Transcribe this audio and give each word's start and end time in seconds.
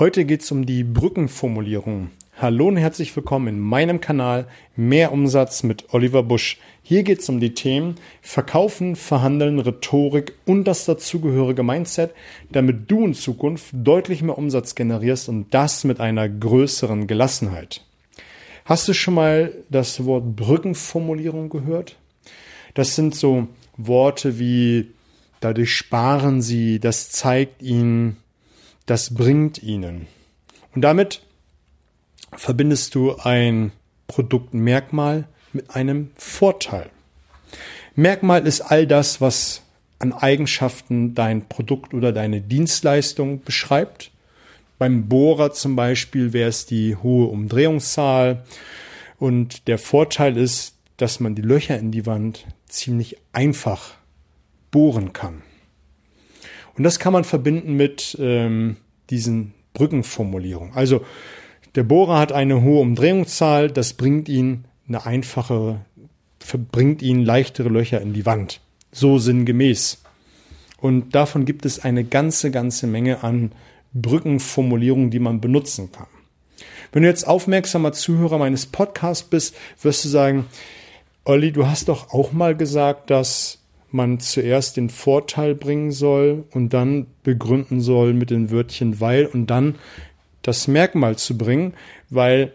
Heute 0.00 0.24
geht 0.24 0.40
es 0.40 0.50
um 0.50 0.64
die 0.64 0.82
Brückenformulierung. 0.82 2.08
Hallo 2.38 2.68
und 2.68 2.78
herzlich 2.78 3.14
willkommen 3.14 3.48
in 3.48 3.60
meinem 3.60 4.00
Kanal 4.00 4.46
Mehr 4.74 5.12
Umsatz 5.12 5.62
mit 5.62 5.92
Oliver 5.92 6.22
Busch. 6.22 6.56
Hier 6.82 7.02
geht 7.02 7.18
es 7.18 7.28
um 7.28 7.38
die 7.38 7.52
Themen 7.52 7.96
Verkaufen, 8.22 8.96
Verhandeln, 8.96 9.58
Rhetorik 9.58 10.32
und 10.46 10.64
das 10.64 10.86
dazugehörige 10.86 11.62
Mindset, 11.62 12.14
damit 12.50 12.90
du 12.90 13.04
in 13.04 13.12
Zukunft 13.12 13.74
deutlich 13.74 14.22
mehr 14.22 14.38
Umsatz 14.38 14.74
generierst 14.74 15.28
und 15.28 15.52
das 15.52 15.84
mit 15.84 16.00
einer 16.00 16.30
größeren 16.30 17.06
Gelassenheit. 17.06 17.84
Hast 18.64 18.88
du 18.88 18.94
schon 18.94 19.12
mal 19.12 19.52
das 19.68 20.06
Wort 20.06 20.34
Brückenformulierung 20.34 21.50
gehört? 21.50 21.98
Das 22.72 22.96
sind 22.96 23.14
so 23.14 23.48
Worte 23.76 24.38
wie 24.38 24.92
dadurch 25.40 25.74
sparen 25.74 26.40
sie, 26.40 26.80
das 26.80 27.10
zeigt 27.10 27.60
ihnen, 27.60 28.16
das 28.90 29.14
bringt 29.14 29.62
ihnen. 29.62 30.08
Und 30.74 30.82
damit 30.82 31.22
verbindest 32.32 32.96
du 32.96 33.14
ein 33.16 33.70
Produktmerkmal 34.08 35.28
mit 35.52 35.70
einem 35.76 36.10
Vorteil. 36.16 36.90
Merkmal 37.94 38.46
ist 38.46 38.62
all 38.62 38.88
das, 38.88 39.20
was 39.20 39.62
an 40.00 40.12
Eigenschaften 40.12 41.14
dein 41.14 41.48
Produkt 41.48 41.94
oder 41.94 42.12
deine 42.12 42.40
Dienstleistung 42.40 43.44
beschreibt. 43.44 44.10
Beim 44.78 45.08
Bohrer 45.08 45.52
zum 45.52 45.76
Beispiel 45.76 46.32
wäre 46.32 46.48
es 46.48 46.66
die 46.66 46.96
hohe 46.96 47.26
Umdrehungszahl. 47.26 48.44
Und 49.18 49.68
der 49.68 49.78
Vorteil 49.78 50.36
ist, 50.36 50.74
dass 50.96 51.20
man 51.20 51.36
die 51.36 51.42
Löcher 51.42 51.78
in 51.78 51.92
die 51.92 52.06
Wand 52.06 52.44
ziemlich 52.66 53.18
einfach 53.32 53.94
bohren 54.72 55.12
kann. 55.12 55.42
Und 56.76 56.84
das 56.84 56.98
kann 56.98 57.12
man 57.12 57.24
verbinden 57.24 57.76
mit 57.76 58.16
ähm, 58.20 58.76
diesen 59.10 59.54
Brückenformulierungen. 59.74 60.74
Also 60.74 61.02
der 61.74 61.84
Bohrer 61.84 62.18
hat 62.18 62.32
eine 62.32 62.62
hohe 62.62 62.80
Umdrehungszahl, 62.80 63.70
das 63.70 63.92
bringt 63.94 64.28
ihn 64.28 64.64
eine 64.88 65.06
einfache, 65.06 65.80
bringt 66.72 67.02
ihn 67.02 67.24
leichtere 67.24 67.68
Löcher 67.68 68.00
in 68.00 68.12
die 68.12 68.26
Wand. 68.26 68.60
So 68.92 69.18
sinngemäß. 69.18 70.02
Und 70.78 71.14
davon 71.14 71.44
gibt 71.44 71.64
es 71.66 71.78
eine 71.84 72.04
ganze, 72.04 72.50
ganze 72.50 72.86
Menge 72.86 73.22
an 73.22 73.52
Brückenformulierungen, 73.92 75.10
die 75.10 75.18
man 75.18 75.40
benutzen 75.40 75.92
kann. 75.92 76.06
Wenn 76.92 77.02
du 77.02 77.08
jetzt 77.08 77.26
aufmerksamer 77.26 77.92
Zuhörer 77.92 78.38
meines 78.38 78.66
Podcasts 78.66 79.22
bist, 79.22 79.54
wirst 79.80 80.04
du 80.04 80.08
sagen, 80.08 80.46
Olli, 81.24 81.52
du 81.52 81.66
hast 81.66 81.88
doch 81.88 82.12
auch 82.12 82.32
mal 82.32 82.56
gesagt, 82.56 83.10
dass 83.10 83.59
man 83.92 84.20
zuerst 84.20 84.76
den 84.76 84.90
Vorteil 84.90 85.54
bringen 85.54 85.92
soll 85.92 86.44
und 86.52 86.70
dann 86.70 87.06
begründen 87.22 87.80
soll 87.80 88.12
mit 88.12 88.30
den 88.30 88.50
Wörtchen 88.50 89.00
weil 89.00 89.26
und 89.26 89.48
dann 89.48 89.76
das 90.42 90.68
Merkmal 90.68 91.16
zu 91.16 91.36
bringen, 91.36 91.74
weil 92.08 92.52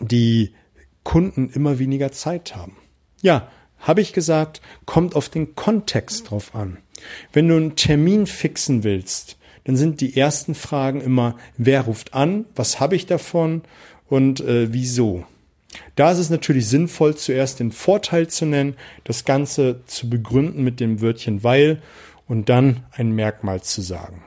die 0.00 0.54
Kunden 1.02 1.50
immer 1.50 1.78
weniger 1.78 2.12
Zeit 2.12 2.56
haben. 2.56 2.76
Ja, 3.22 3.48
habe 3.78 4.00
ich 4.00 4.12
gesagt, 4.12 4.62
kommt 4.86 5.14
auf 5.14 5.28
den 5.28 5.54
Kontext 5.54 6.30
drauf 6.30 6.54
an. 6.54 6.78
Wenn 7.32 7.48
du 7.48 7.56
einen 7.56 7.76
Termin 7.76 8.26
fixen 8.26 8.82
willst, 8.82 9.36
dann 9.64 9.76
sind 9.76 10.00
die 10.00 10.16
ersten 10.16 10.54
Fragen 10.54 11.00
immer, 11.00 11.36
wer 11.56 11.82
ruft 11.82 12.14
an, 12.14 12.46
was 12.54 12.80
habe 12.80 12.96
ich 12.96 13.06
davon 13.06 13.62
und 14.08 14.40
äh, 14.40 14.72
wieso. 14.72 15.24
Da 15.96 16.12
ist 16.12 16.18
es 16.18 16.30
natürlich 16.30 16.68
sinnvoll, 16.68 17.16
zuerst 17.16 17.60
den 17.60 17.72
Vorteil 17.72 18.28
zu 18.28 18.46
nennen, 18.46 18.76
das 19.04 19.24
Ganze 19.24 19.80
zu 19.86 20.08
begründen 20.08 20.62
mit 20.62 20.80
dem 20.80 21.00
Wörtchen 21.00 21.42
weil 21.42 21.82
und 22.26 22.48
dann 22.48 22.84
ein 22.92 23.12
Merkmal 23.12 23.62
zu 23.62 23.80
sagen. 23.80 24.22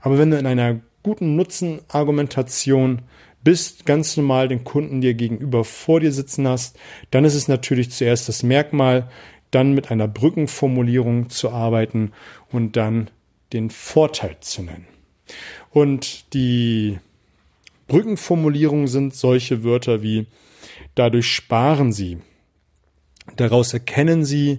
Aber 0.00 0.18
wenn 0.18 0.30
du 0.30 0.38
in 0.38 0.46
einer 0.46 0.80
guten 1.02 1.36
Nutzenargumentation 1.36 3.02
bist, 3.44 3.86
ganz 3.86 4.16
normal 4.16 4.48
den 4.48 4.64
Kunden 4.64 5.00
dir 5.00 5.14
gegenüber 5.14 5.64
vor 5.64 6.00
dir 6.00 6.12
sitzen 6.12 6.48
hast, 6.48 6.76
dann 7.12 7.24
ist 7.24 7.34
es 7.34 7.46
natürlich 7.46 7.90
zuerst 7.90 8.28
das 8.28 8.42
Merkmal, 8.42 9.08
dann 9.52 9.72
mit 9.72 9.90
einer 9.90 10.08
Brückenformulierung 10.08 11.30
zu 11.30 11.50
arbeiten 11.50 12.12
und 12.50 12.76
dann 12.76 13.08
den 13.52 13.70
Vorteil 13.70 14.36
zu 14.40 14.62
nennen. 14.62 14.88
Und 15.70 16.32
die 16.34 16.98
Brückenformulierungen 17.86 18.88
sind 18.88 19.14
solche 19.14 19.62
Wörter 19.62 20.02
wie 20.02 20.26
Dadurch 20.96 21.32
sparen 21.32 21.92
sie. 21.92 22.18
Daraus 23.36 23.72
erkennen 23.72 24.24
sie, 24.24 24.58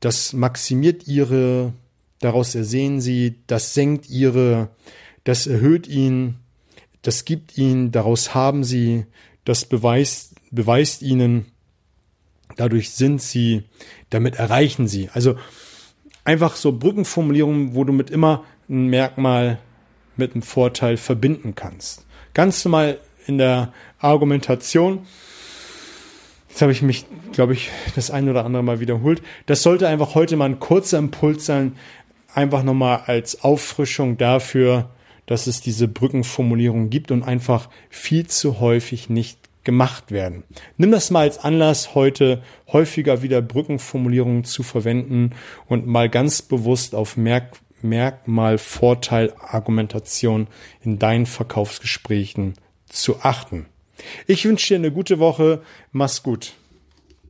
das 0.00 0.32
maximiert 0.32 1.08
ihre, 1.08 1.72
daraus 2.20 2.54
ersehen 2.54 3.00
sie, 3.00 3.40
das 3.46 3.74
senkt 3.74 4.08
ihre, 4.08 4.68
das 5.24 5.46
erhöht 5.46 5.88
ihn, 5.88 6.36
das 7.02 7.24
gibt 7.24 7.56
ihnen, 7.56 7.90
daraus 7.90 8.34
haben 8.34 8.64
sie, 8.64 9.06
das 9.44 9.64
beweist, 9.64 10.34
beweist 10.50 11.02
ihnen, 11.02 11.46
dadurch 12.56 12.90
sind 12.90 13.22
sie, 13.22 13.62
damit 14.10 14.36
erreichen 14.36 14.88
sie. 14.88 15.08
Also 15.12 15.36
einfach 16.24 16.56
so 16.56 16.72
Brückenformulierungen, 16.72 17.74
wo 17.74 17.84
du 17.84 17.92
mit 17.92 18.10
immer 18.10 18.44
ein 18.68 18.88
Merkmal 18.88 19.58
mit 20.16 20.34
einem 20.34 20.42
Vorteil 20.42 20.96
verbinden 20.96 21.54
kannst. 21.54 22.04
Ganz 22.34 22.64
normal 22.64 23.00
in 23.26 23.38
der 23.38 23.72
Argumentation 23.98 25.06
Jetzt 26.56 26.62
habe 26.62 26.72
ich 26.72 26.80
mich, 26.80 27.04
glaube 27.32 27.52
ich, 27.52 27.70
das 27.96 28.10
ein 28.10 28.30
oder 28.30 28.46
andere 28.46 28.62
Mal 28.62 28.80
wiederholt. 28.80 29.20
Das 29.44 29.62
sollte 29.62 29.88
einfach 29.88 30.14
heute 30.14 30.38
mal 30.38 30.46
ein 30.46 30.58
kurzer 30.58 30.96
Impuls 30.96 31.44
sein, 31.44 31.76
einfach 32.32 32.62
nochmal 32.62 33.02
als 33.04 33.44
Auffrischung 33.44 34.16
dafür, 34.16 34.88
dass 35.26 35.48
es 35.48 35.60
diese 35.60 35.86
Brückenformulierung 35.86 36.88
gibt 36.88 37.10
und 37.10 37.24
einfach 37.24 37.68
viel 37.90 38.26
zu 38.26 38.58
häufig 38.58 39.10
nicht 39.10 39.38
gemacht 39.64 40.10
werden. 40.12 40.44
Nimm 40.78 40.92
das 40.92 41.10
mal 41.10 41.20
als 41.20 41.36
Anlass, 41.36 41.94
heute 41.94 42.42
häufiger 42.72 43.20
wieder 43.20 43.42
Brückenformulierungen 43.42 44.44
zu 44.44 44.62
verwenden 44.62 45.32
und 45.66 45.86
mal 45.86 46.08
ganz 46.08 46.40
bewusst 46.40 46.94
auf 46.94 47.18
Merk 47.18 47.52
Merkmal, 47.82 48.56
Vorteil, 48.56 49.34
Argumentation 49.38 50.46
in 50.80 50.98
deinen 50.98 51.26
Verkaufsgesprächen 51.26 52.54
zu 52.88 53.20
achten. 53.20 53.66
Ich 54.26 54.44
wünsche 54.44 54.68
dir 54.68 54.76
eine 54.76 54.92
gute 54.92 55.18
Woche. 55.18 55.62
Mach's 55.92 56.22
gut. 56.22 56.54